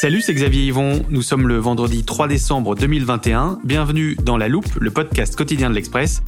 [0.00, 1.04] Salut, c'est Xavier Yvon.
[1.10, 3.58] Nous sommes le vendredi 3 décembre 2021.
[3.64, 6.22] Bienvenue dans La Loupe, le podcast quotidien de l'Express.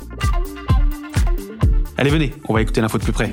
[1.97, 3.33] Allez, venez, on va écouter l'info de plus près.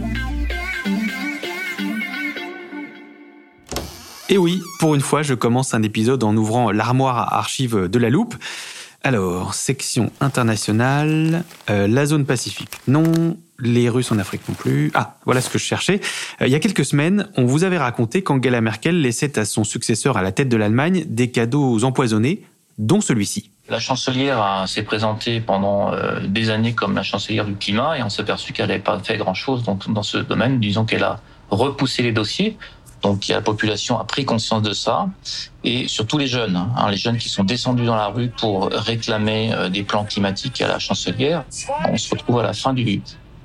[4.29, 7.99] Et oui, pour une fois, je commence un épisode en ouvrant l'armoire à archives de
[7.99, 8.35] La Loupe.
[9.03, 14.91] Alors, section internationale, euh, la zone Pacifique, non, les Russes en Afrique non plus.
[14.94, 16.02] Ah, voilà ce que je cherchais.
[16.41, 19.63] Euh, il y a quelques semaines, on vous avait raconté qu'Angela Merkel laissait à son
[19.63, 22.43] successeur à la tête de l'Allemagne des cadeaux empoisonnés,
[22.77, 23.52] dont celui-ci.
[23.70, 28.10] La chancelière s'est présentée pendant euh, des années comme la chancelière du climat et on
[28.10, 30.60] s'est aperçu qu'elle n'avait pas fait grand-chose dans ce domaine.
[30.60, 31.20] Disons qu'elle a
[31.52, 32.57] repoussé les dossiers.
[33.02, 35.07] Donc la population a pris conscience de ça,
[35.63, 39.54] et surtout les jeunes, hein, les jeunes qui sont descendus dans la rue pour réclamer
[39.54, 41.46] euh, des plans climatiques à la chancelière.
[41.87, 43.02] On se retrouve à la fin du,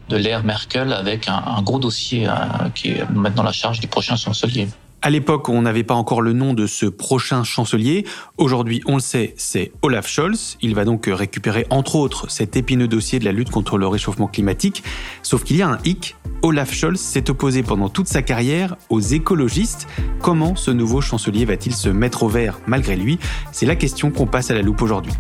[0.08, 4.16] de l'ère Merkel avec un, gros dossier hein, qui est maintenant la charge du prochain
[4.16, 4.68] chancelier.
[5.06, 8.06] À l'époque, on n'avait pas encore le nom de ce prochain chancelier.
[8.38, 10.56] Aujourd'hui, on le sait, c'est Olaf Scholz.
[10.62, 14.28] Il va donc récupérer, entre autres, cet épineux dossier de la lutte contre le réchauffement
[14.28, 14.82] climatique.
[15.22, 16.16] Sauf qu'il y a un hic.
[16.40, 19.88] Olaf Scholz s'est opposé pendant toute sa carrière aux écologistes.
[20.20, 23.18] Comment ce nouveau chancelier va-t-il se mettre au vert malgré lui?
[23.52, 25.12] C'est la question qu'on passe à la loupe aujourd'hui.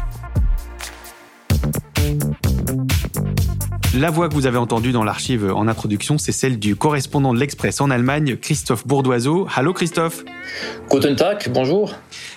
[3.96, 7.38] La voix que vous avez entendue dans l'archive en introduction, c'est celle du correspondant de
[7.38, 9.46] l'Express en Allemagne, Christophe Bourdoiseau.
[9.54, 10.24] Allô Christophe
[10.90, 11.94] Guten Tag, bonjour.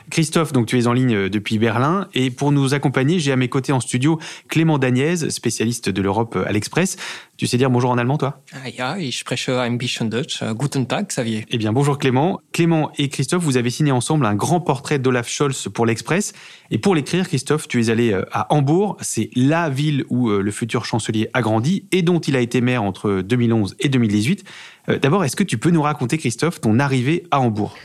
[0.10, 3.50] Christophe, donc tu es en ligne depuis Berlin et pour nous accompagner, j'ai à mes
[3.50, 6.98] côtés en studio Clément Dagnès, spécialiste de l'Europe à l'Express.
[7.38, 8.42] Tu sais dire bonjour en allemand, toi?
[8.54, 10.44] Ah, Ja, ich spreche ein bisschen Deutsch.
[10.56, 11.46] Guten Tag, Xavier.
[11.50, 12.42] Eh bien, bonjour Clément.
[12.52, 16.34] Clément et Christophe, vous avez signé ensemble un grand portrait d'Olaf Scholz pour l'Express.
[16.72, 18.98] Et pour l'écrire, Christophe, tu es allé euh, à Hambourg.
[19.02, 22.62] C'est la ville où euh, le futur chancelier a grandi et dont il a été
[22.62, 24.44] maire entre 2011 et 2018.
[24.90, 27.76] Euh, d'abord, est-ce que tu peux nous raconter, Christophe, ton arrivée à Hambourg?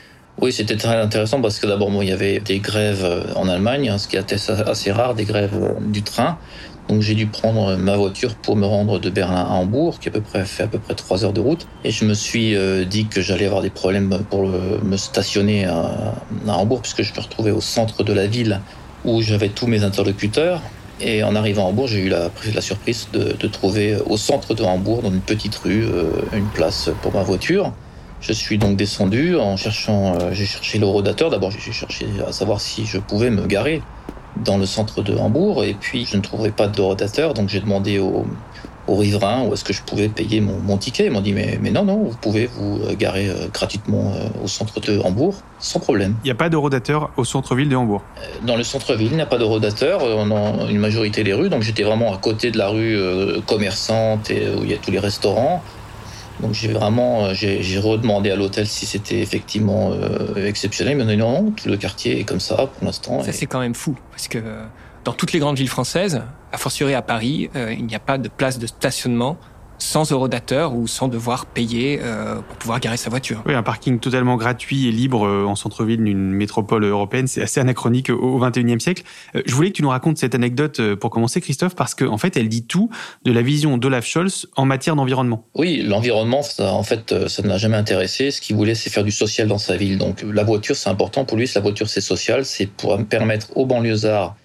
[0.41, 3.07] Oui, c'était très intéressant parce que d'abord, il y avait des grèves
[3.37, 6.39] en Allemagne, hein, ce qui était assez rare, des grèves du train.
[6.89, 10.11] Donc j'ai dû prendre ma voiture pour me rendre de Berlin à Hambourg, qui à
[10.11, 11.67] peu près, fait à peu près trois heures de route.
[11.85, 16.15] Et je me suis euh, dit que j'allais avoir des problèmes pour me stationner à,
[16.49, 18.61] Hambourg, puisque je me retrouvais au centre de la ville
[19.05, 20.61] où j'avais tous mes interlocuteurs.
[21.01, 25.03] Et en arrivant à Hambourg, j'ai eu la, surprise de, trouver au centre de Hambourg,
[25.03, 27.73] dans une petite rue, euh, une place pour ma voiture.
[28.23, 31.29] Je suis donc descendu en cherchant, euh, j'ai cherché le rodateur.
[31.29, 33.83] D'abord, j'ai cherché à savoir si je pouvais me garer
[34.45, 37.61] dans le centre de Hambourg et puis je ne trouvais pas de rotateur donc j'ai
[37.61, 38.25] demandé au,
[38.89, 41.07] au riverain où est-ce que je pouvais payer mon, mon ticket.
[41.07, 44.45] Ils m'ont dit mais, mais non, non, vous pouvez vous euh, garer euh, gratuitement euh,
[44.45, 46.17] au centre de Hambourg sans problème.
[46.25, 48.03] Il n'y a pas de rodateur au centre-ville de Hambourg?
[48.43, 50.01] Dans le centre-ville, il n'y a pas de rodateur.
[50.03, 52.99] On a une majorité des rues, donc j'étais vraiment à côté de la rue
[53.47, 55.63] commerçante et où il y a tous les restaurants.
[56.43, 60.97] Donc j'ai vraiment euh, j'ai redemandé à l'hôtel si c'était effectivement euh, exceptionnel.
[60.97, 63.23] Mais non, non, tout le quartier est comme ça pour l'instant.
[63.23, 64.39] Ça c'est quand même fou parce que
[65.05, 66.23] dans toutes les grandes villes françaises,
[66.53, 69.37] a fortiori à Paris, euh, il n'y a pas de place de stationnement
[69.83, 73.43] sans eurodateur ou sans devoir payer euh, pour pouvoir garer sa voiture.
[73.47, 77.61] Oui, un parking totalement gratuit et libre euh, en centre-ville d'une métropole européenne, c'est assez
[77.61, 79.03] anachronique au XXIe siècle.
[79.35, 82.19] Euh, je voulais que tu nous racontes cette anecdote pour commencer, Christophe, parce qu'en en
[82.19, 82.91] fait, elle dit tout
[83.25, 85.45] de la vision d'Olaf Scholz en matière d'environnement.
[85.55, 88.31] Oui, l'environnement, en fait, ça ne l'a jamais intéressé.
[88.31, 89.99] Ce qu'il voulait, c'est faire du social dans sa ville.
[89.99, 91.51] Donc, la voiture, c'est important pour lui.
[91.55, 92.45] La voiture, c'est social.
[92.45, 94.37] C'est pour permettre aux banlieusards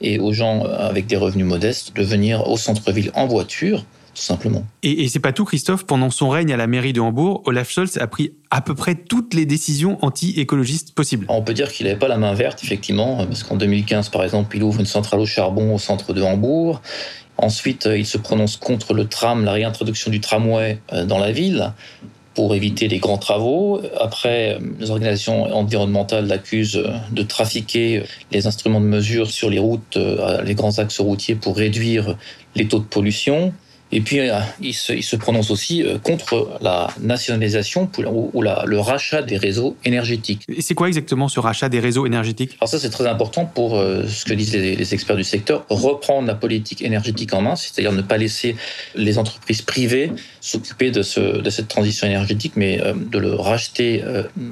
[0.00, 3.84] et aux gens avec des revenus modestes de venir au centre-ville en voiture
[4.14, 4.64] tout simplement.
[4.82, 5.84] Et, et c'est pas tout, Christophe.
[5.84, 8.94] Pendant son règne à la mairie de Hambourg, Olaf Scholz a pris à peu près
[8.94, 11.26] toutes les décisions anti-écologistes possibles.
[11.28, 14.56] On peut dire qu'il n'avait pas la main verte, effectivement, parce qu'en 2015, par exemple,
[14.56, 16.80] il ouvre une centrale au charbon au centre de Hambourg.
[17.36, 21.72] Ensuite, il se prononce contre le tram, la réintroduction du tramway euh, dans la ville
[22.34, 23.80] pour éviter les grands travaux.
[24.00, 30.42] Après, les organisations environnementales l'accusent de trafiquer les instruments de mesure sur les routes, euh,
[30.42, 32.16] les grands axes routiers pour réduire
[32.54, 33.52] les taux de pollution.
[33.92, 38.42] Et puis, euh, il se, il se prononce aussi euh, contre la nationalisation ou, ou
[38.42, 40.44] la, le rachat des réseaux énergétiques.
[40.48, 42.56] Et c'est quoi exactement ce rachat des réseaux énergétiques?
[42.60, 45.64] Alors ça, c'est très important pour euh, ce que disent les, les, experts du secteur,
[45.68, 48.54] reprendre la politique énergétique en main, c'est-à-dire ne pas laisser
[48.94, 54.02] les entreprises privées s'occuper de, ce, de cette transition énergétique, mais de le racheter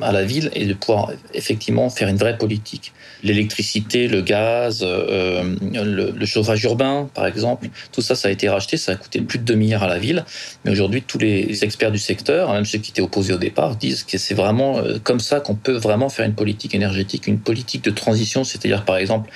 [0.03, 2.93] à la ville et de pouvoir effectivement faire une vraie politique.
[3.23, 8.77] L'électricité, le gaz, le, le, chauffage urbain, par exemple, tout ça, ça a été racheté,
[8.77, 10.25] ça a coûté plus de 2 milliards à la ville.
[10.65, 14.03] Mais aujourd'hui, tous les experts du secteur, même ceux qui étaient opposés au départ, disent
[14.03, 17.91] que c'est vraiment comme ça qu'on peut vraiment faire une politique énergétique, une politique de
[17.91, 19.31] transition, c'est-à-dire par exemple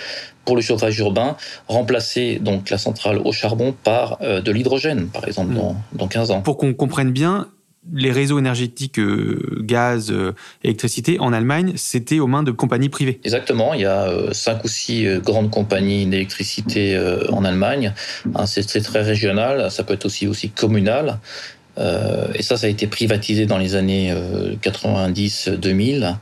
[0.45, 1.37] pour le chauffage urbain,
[1.69, 5.57] remplacer donc la centrale au charbon par euh, de l'hydrogène, par exemple, mmh.
[5.57, 6.43] dans, dans 15 ans.
[6.43, 7.49] Pour qu'on comprenne bien,
[7.91, 13.21] les réseaux énergétiques euh, gaz, euh, électricité en Allemagne, c'était aux mains de compagnies privées.
[13.25, 16.99] Exactement, il y a euh, cinq ou six euh, grandes compagnies d'électricité
[17.31, 17.93] en Allemagne.
[18.35, 21.19] Hein, c'est très régional, ça peut être aussi aussi communal.
[21.79, 24.15] et ça, ça a été privatisé dans les années
[24.63, 26.17] 90-2000.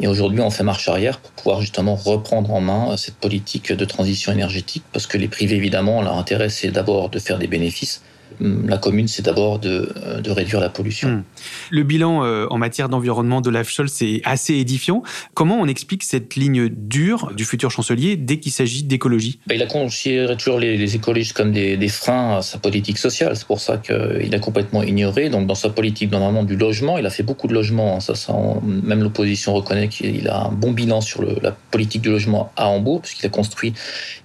[0.00, 3.84] Et aujourd'hui, on fait marche arrière pour pouvoir justement reprendre en main cette politique de
[3.84, 8.02] transition énergétique, parce que les privés, évidemment, leur intérêt, c'est d'abord de faire des bénéfices,
[8.40, 9.92] la commune, c'est d'abord de,
[10.22, 11.08] de, réduire la pollution.
[11.08, 11.24] Mmh.
[11.70, 15.02] Le bilan euh, en matière d'environnement d'Olaf Scholz est assez édifiant.
[15.34, 19.38] Comment on explique cette ligne dure du futur chancelier dès qu'il s'agit d'écologie?
[19.46, 22.98] Ben, Il a considéré toujours les, les écologistes comme des, des, freins à sa politique
[22.98, 23.36] sociale.
[23.36, 25.30] C'est pour ça qu'il a complètement ignoré.
[25.30, 28.00] Donc, dans sa politique normalement du logement, il a fait beaucoup de logements.
[28.00, 32.10] Ça, ça même l'opposition reconnaît qu'il a un bon bilan sur le, la politique du
[32.10, 33.72] logement à Hambourg, puisqu'il a construit,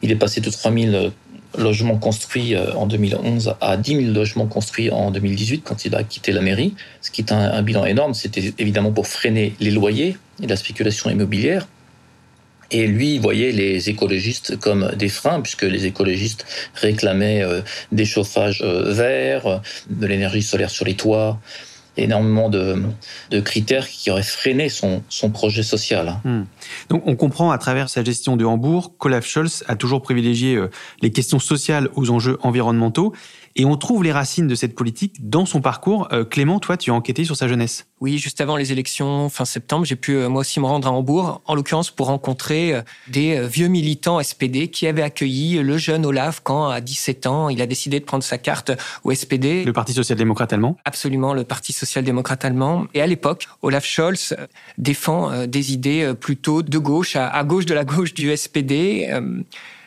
[0.01, 1.11] il est passé de 3000
[1.57, 6.03] logements construits euh, en 2011 à 10 000 logements construits en 2018 quand il a
[6.03, 8.13] quitté la mairie, ce qui est un, bilan énorme.
[8.13, 11.67] C'était évidemment pour freiner les loyers et la spéculation immobilière.
[12.73, 17.61] Et lui voyait les écologistes comme des freins, puisque les écologistes réclamaient euh,
[17.91, 21.37] des chauffages euh, verts, de l'énergie solaire sur les toits,
[21.97, 22.81] énormément de,
[23.43, 25.03] critères qui auraient freiné son,
[25.33, 26.15] projet social.
[26.23, 26.41] Mmh.
[26.89, 30.69] Donc on comprend à travers sa gestion de Hambourg qu'Olaf Scholz a toujours privilégié euh,
[31.01, 33.13] les questions sociales aux enjeux environnementaux
[33.57, 36.07] et on trouve les racines de cette politique dans son parcours.
[36.13, 37.87] Euh, Clément, toi, tu as enquêté sur sa jeunesse.
[37.99, 40.91] Oui, juste avant les élections, fin septembre, j'ai pu euh, moi aussi me rendre à
[40.91, 46.39] Hambourg, en l'occurrence pour rencontrer des vieux militants SPD qui avaient accueilli le jeune Olaf
[46.43, 48.71] quand, à 17 ans, il a décidé de prendre sa carte
[49.03, 49.63] au SPD.
[49.63, 52.85] Le Parti social-démocrate allemand Absolument, le Parti social-démocrate allemand.
[52.93, 54.35] Et à l'époque, Olaf Scholz
[54.77, 59.07] défend des idées plutôt de gauche, à gauche de la gauche du SPD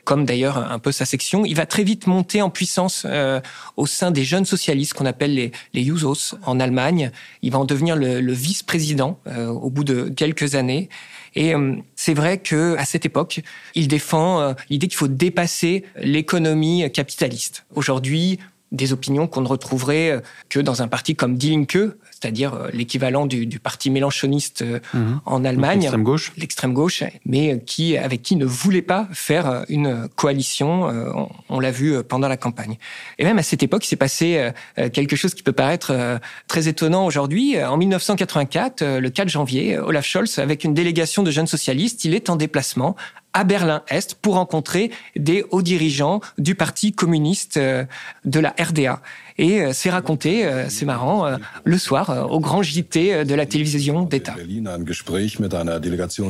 [0.05, 1.45] comme d'ailleurs un peu sa section.
[1.45, 3.41] Il va très vite monter en puissance euh,
[3.77, 7.11] au sein des jeunes socialistes qu'on appelle les, les Jusos en Allemagne.
[7.43, 10.89] Il va en devenir le, vice-président euh, au bout de quelques années.
[11.35, 13.41] Et euh, c'est vrai que à cette époque,
[13.75, 17.65] il défend euh, l'idée qu'il faut dépasser l'économie capitaliste.
[17.75, 18.39] Aujourd'hui,
[18.75, 21.79] des opinions qu'on ne retrouverait euh, que dans un parti comme Die Linke,
[22.11, 24.99] c'est-à-dire euh, l'équivalent du, du, parti mélanchoniste mmh.
[25.25, 30.09] en Allemagne, l'extrême gauche, l'extrême gauche, mais qui avec qui ne voulait pas faire une
[30.17, 30.85] coalition.
[30.85, 32.77] On, on l'a vu pendant la campagne.
[33.19, 34.51] Et même à cette époque, il s'est passé
[34.93, 37.63] quelque chose qui peut paraître très étonnant aujourd'hui.
[37.63, 42.31] En 1984, le 4 janvier, Olaf Scholz, avec une délégation de jeunes socialistes, il est
[42.31, 42.97] en déplacement
[43.35, 49.03] à Berlin-Est pour rencontrer des hauts dirigeants du Parti communiste de la RDA.
[49.37, 54.37] Et c'est raconté, c'est marrant, le soir au grand JT de la télévision d'État.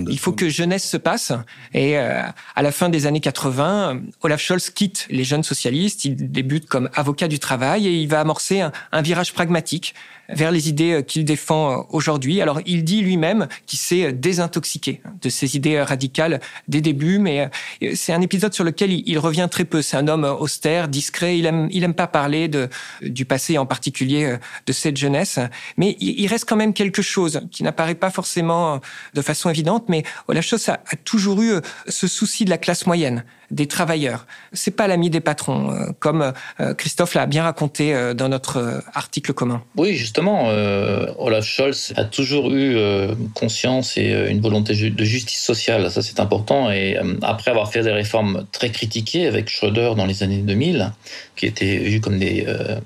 [0.08, 1.32] Il faut que jeunesse se passe.
[1.74, 6.04] Et à la fin des années 80, Olaf Scholz quitte les jeunes socialistes.
[6.04, 9.94] Il débute comme avocat du travail et il va amorcer un, un virage pragmatique
[10.28, 12.40] vers les idées qu'il défend aujourd'hui.
[12.40, 17.50] Alors, il dit lui-même qu'il s'est désintoxiqué de ses idées radicales des débuts, mais
[17.94, 19.82] c'est un épisode sur lequel il revient très peu.
[19.82, 21.38] C'est un homme austère, discret.
[21.38, 22.68] Il aime, il aime pas parler de,
[23.02, 24.36] du passé, en particulier
[24.66, 25.38] de cette jeunesse.
[25.76, 28.80] Mais il reste quand même quelque chose qui n'apparaît pas forcément
[29.14, 31.54] de façon évidente, mais Olaf Scholz a, a toujours eu
[31.88, 33.24] ce souci de la classe moyenne
[33.54, 34.26] des travailleurs.
[34.52, 36.32] C'est pas l'ami des patrons, comme
[36.76, 39.62] Christophe l'a bien raconté dans notre article commun.
[39.76, 45.04] Oui, justement, euh, Olaf Scholz a toujours eu euh, conscience et euh, une volonté de
[45.04, 45.90] justice sociale.
[45.90, 46.70] Ça, c'est important.
[46.70, 50.92] Et euh, après avoir fait des réformes très critiquées avec Schröder dans les années 2000,
[51.36, 52.78] qui étaient vues comme des euh,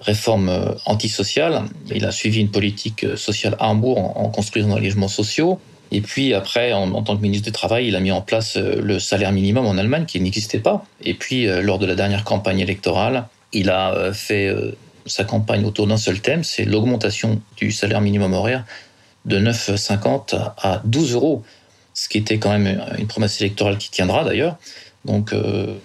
[0.00, 5.08] réformes antisociales, il a suivi une politique sociale à Hambourg en, en construisant des logements
[5.08, 5.58] sociaux.
[5.96, 8.98] Et puis après, en, tant que ministre du Travail, il a mis en place le
[8.98, 10.84] salaire minimum en Allemagne qui n'existait pas.
[11.02, 13.24] Et puis, euh, lors de la dernière campagne électorale,
[13.54, 14.76] il a euh, fait euh,
[15.06, 18.66] sa campagne autour d'un seul thème, c'est l'augmentation du salaire minimum horaire
[19.24, 21.42] de 9,50 à 12 euros,
[21.94, 24.58] ce qui était quand même une promesse électorale qui tiendra d'ailleurs.
[25.06, 25.78] Donc, euh,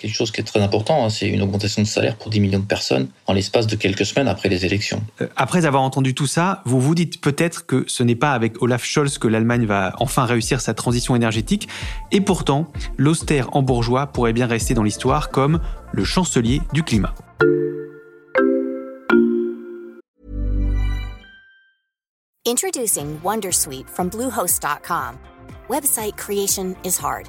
[0.00, 1.04] quelque chose qui est très important.
[1.04, 1.10] Hein.
[1.10, 4.28] C'est une augmentation de salaire pour 10 millions de personnes en l'espace de quelques semaines
[4.28, 5.02] après les élections.
[5.20, 8.62] Euh, après avoir entendu tout ça, vous vous dites peut-être que ce n'est pas avec
[8.62, 11.68] Olaf Scholz que l'Allemagne va enfin réussir sa transition énergétique.
[12.12, 15.60] Et pourtant, l'austère en bourgeois pourrait bien rester dans l'histoire comme
[15.92, 17.14] le chancelier du climat.
[22.46, 25.18] Introducing Wondersuite from Bluehost.com.
[25.68, 27.28] Website creation is hard.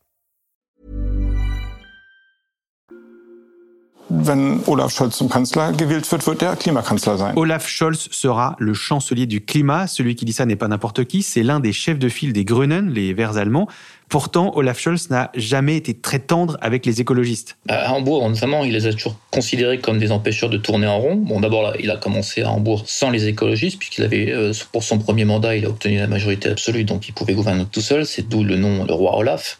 [4.11, 7.37] wenn Olaf Scholz zum Kanzler gewählt wird, wird er Klimakanzler sein.
[7.37, 9.87] Olaf Scholz sera le chancelier du climat.
[9.87, 12.45] Celui qui dit ça n'est pas n'importe qui, c'est l'un des chefs de file des
[12.45, 13.67] Grünen, les Verts allemands.
[14.09, 17.57] Pourtant, Olaf Scholz n'a jamais été très tendre avec les écologistes.
[17.69, 21.15] À Hambourg, notamment, il les a toujours considérés comme des empêcheurs de tourner en rond.
[21.15, 24.99] Bon, d'abord, il a commencé à Hambourg sans les écologistes, puisqu'il avait, euh, pour son
[24.99, 28.05] premier mandat, il a obtenu la majorité absolue, donc il pouvait gouverner tout seul.
[28.05, 29.59] C'est d'où le nom, le roi Olaf.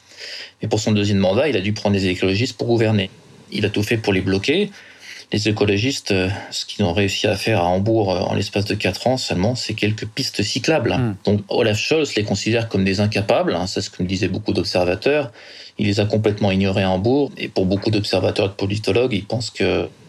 [0.61, 3.09] Et pour son deuxième mandat, il a dû prendre des écologistes pour gouverner.
[3.51, 4.71] Il a tout fait pour les bloquer.
[5.33, 8.75] Les écologistes, euh, ce qu'ils ont réussi à faire à Hambourg euh, en l'espace de
[8.75, 10.91] 4 ans seulement, c'est quelques pistes cyclables.
[10.91, 11.15] Mm.
[11.23, 14.51] Donc Olaf Scholz les considère comme des incapables, hein, c'est ce que me disaient beaucoup
[14.51, 15.31] d'observateurs.
[15.77, 19.23] Il les a complètement ignorés à Hambourg, et pour beaucoup d'observateurs et de politologues, ils
[19.23, 19.51] pensent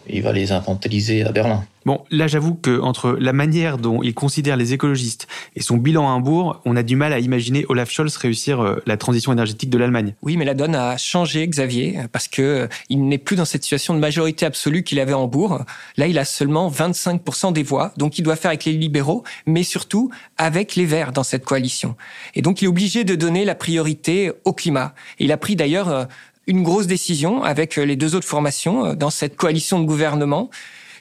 [0.07, 1.63] qu'il va les infantiliser à Berlin.
[1.85, 6.07] Bon, là j'avoue que entre la manière dont il considère les écologistes et son bilan
[6.07, 9.69] à Hambourg, on a du mal à imaginer Olaf Scholz réussir euh, la transition énergétique
[9.69, 10.15] de l'Allemagne.
[10.21, 13.63] Oui, mais la donne a changé, Xavier, parce que euh, il n'est plus dans cette
[13.63, 15.65] situation de majorité absolue qu'il avait à Hambourg.
[15.97, 19.63] Là, il a seulement 25% des voix, donc il doit faire avec les libéraux, mais
[19.63, 21.95] surtout avec les Verts dans cette coalition.
[22.33, 24.93] Et donc il est obligé de donner la priorité au climat.
[25.19, 26.05] Et il a pris d'ailleurs euh,
[26.47, 30.49] une grosse décision avec les deux autres formations dans cette coalition de gouvernement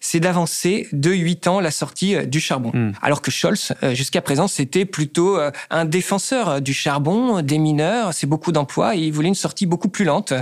[0.03, 2.73] c'est d'avancer de 8 ans la sortie euh, du charbon.
[2.75, 2.93] Hmm.
[3.01, 8.13] Alors que Scholz, euh, jusqu'à présent, c'était plutôt euh, un défenseur du charbon, des mineurs,
[8.13, 10.35] c'est beaucoup d'emplois, et il voulait une sortie beaucoup plus lente,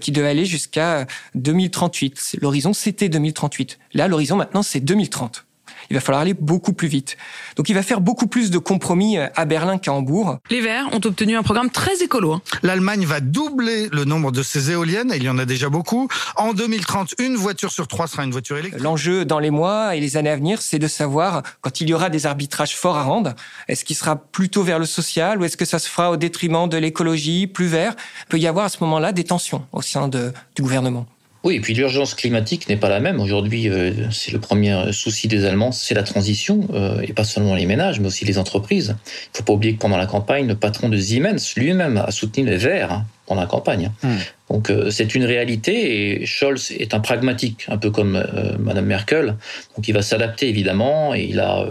[0.00, 2.36] qui devait aller jusqu'à 2038.
[2.40, 3.78] L'horizon, c'était 2038.
[3.94, 5.44] Là, l'horizon maintenant, c'est 2030
[5.88, 7.16] il va falloir aller beaucoup plus vite.
[7.56, 10.38] Donc il va faire beaucoup plus de compromis euh, à Berlin qu'à Hambourg.
[10.50, 12.34] Les Verts ont obtenu un programme très écolo.
[12.34, 12.42] Hein.
[12.62, 16.08] L'Allemagne va doubler le nombre de ses éoliennes, il y en a déjà beaucoup.
[16.36, 18.82] En 2030, une voiture sur trois sera une voiture électrique.
[18.82, 21.94] L'enjeu dans les mois et les années à venir, c'est de savoir, quand il y
[21.94, 23.34] aura des arbitrages forts à rendre,
[23.68, 26.68] est-ce qu'il sera plutôt vers le social ou est-ce que ça se fera au détriment
[26.68, 27.94] de l'écologie, plus vert?
[28.22, 31.06] Il peut y avoir à ce moment-là des tensions au sein de, du gouvernement.
[31.42, 33.18] Oui, et puis l'urgence climatique n'est pas la même.
[33.18, 37.54] Aujourd'hui, euh, c'est le premier souci des Allemands, c'est la transition, euh, et pas seulement
[37.54, 38.94] les ménages, mais aussi les entreprises.
[39.06, 42.10] Il ne faut pas oublier que pendant la campagne, le patron de Siemens lui-même a
[42.10, 43.90] soutenu les Verts hein, pendant la campagne.
[44.02, 44.16] Hmm.
[44.50, 48.22] Donc euh, c'est une réalité, et Scholz est un pragmatique, un peu comme
[48.58, 49.36] Madame Merkel.
[49.76, 51.64] Donc il va s'adapter évidemment, et il a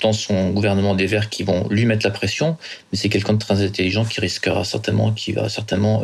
[0.00, 2.56] dans son gouvernement des Verts qui vont lui mettre la pression,
[2.90, 6.02] mais c'est quelqu'un de très intelligent qui risquera certainement, qui va certainement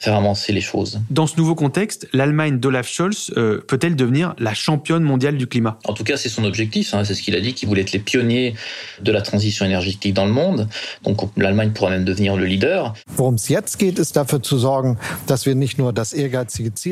[0.00, 1.00] faire avancer les choses.
[1.10, 5.78] Dans ce nouveau contexte, l'Allemagne d'Olaf Scholz euh, peut-elle devenir la championne mondiale du climat?
[5.84, 6.94] En tout cas, c'est son objectif.
[6.94, 7.04] Hein.
[7.04, 8.54] c'est ce qu'il a dit, qu'il voulait être les pionniers
[9.02, 10.68] de la transition énergétique dans le monde.
[11.02, 12.94] Donc l'Allemagne pourra même devenir le leader.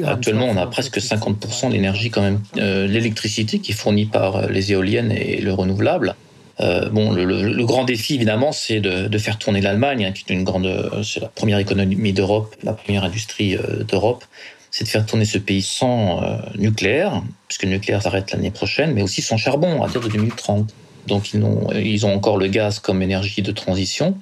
[0.08, 4.46] Actuellement, on a presque 50% d'énergie quand même, euh, l'électricité qui est fournie par euh,
[4.48, 6.14] les éoliennes et le renouvelable.
[6.60, 10.44] Euh, bon, le, grand défi évidemment, c'est de, faire tourner l'Allemagne, hein, qui est une
[10.44, 14.24] grande, c'est la première économie d'Europe, la première industrie euh, d'Europe.
[14.70, 18.92] C'est de faire tourner ce pays sans euh, nucléaire, puisque le nucléaire s'arrête l'année prochaine,
[18.92, 20.72] mais aussi sans charbon à partir de 2030.
[21.06, 24.18] Donc ils ont encore le gaz comme énergie de transition,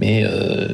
[0.00, 0.24] mais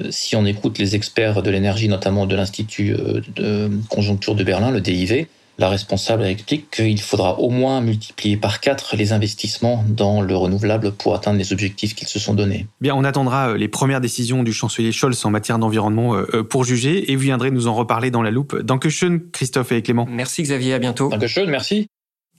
[0.09, 2.97] si on écoute les experts de l'énergie, notamment de l'Institut
[3.37, 5.27] de conjoncture de Berlin, le DIV,
[5.61, 10.93] la responsable explique qu'il faudra au moins multiplier par quatre les investissements dans le renouvelable
[10.93, 12.67] pour atteindre les objectifs qu'ils se sont donnés.
[12.81, 16.43] Bien, on attendra euh, les premières décisions du chancelier Scholz en matière d'environnement euh, euh,
[16.43, 18.59] pour juger et vous viendrez nous en reparler dans la loupe.
[18.59, 20.07] Dankeschön, Christophe et Clément.
[20.09, 21.11] Merci Xavier, à bientôt.
[21.11, 21.87] Dankeschön, merci.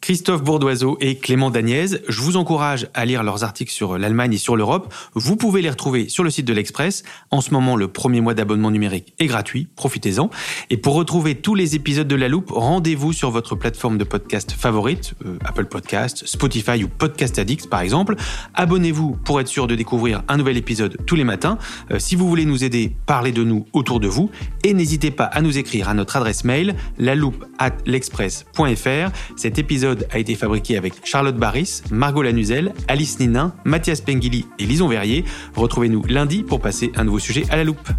[0.01, 1.99] Christophe Bourdoiseau et Clément Dagnès.
[2.07, 4.91] Je vous encourage à lire leurs articles sur l'Allemagne et sur l'Europe.
[5.13, 7.03] Vous pouvez les retrouver sur le site de l'Express.
[7.29, 9.67] En ce moment, le premier mois d'abonnement numérique est gratuit.
[9.75, 10.31] Profitez-en.
[10.71, 14.53] Et pour retrouver tous les épisodes de La Loupe, rendez-vous sur votre plateforme de podcast
[14.53, 18.15] favorite, euh, Apple Podcast, Spotify ou Podcast Addict par exemple.
[18.55, 21.59] Abonnez-vous pour être sûr de découvrir un nouvel épisode tous les matins.
[21.91, 24.31] Euh, si vous voulez nous aider, parlez de nous autour de vous.
[24.63, 29.11] Et n'hésitez pas à nous écrire à notre adresse mail, loupe at l'express.fr.
[29.35, 34.65] Cet épisode a été fabriqué avec Charlotte Barris, Margot Lanuzel, Alice Ninin, Mathias Pengili et
[34.65, 35.25] Lison Verrier.
[35.55, 37.89] Retrouvez-nous lundi pour passer un nouveau sujet à la loupe.